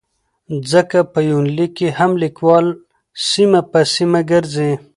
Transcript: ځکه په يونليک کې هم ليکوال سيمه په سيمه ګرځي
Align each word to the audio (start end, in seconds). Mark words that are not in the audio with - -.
ځکه 0.71 0.99
په 1.13 1.19
يونليک 1.29 1.71
کې 1.79 1.87
هم 1.97 2.11
ليکوال 2.23 2.65
سيمه 3.29 3.61
په 3.71 3.79
سيمه 3.95 4.19
ګرځي 4.31 4.71